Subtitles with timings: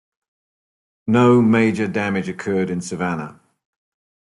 [1.05, 3.39] No major damage occurred in Savannah.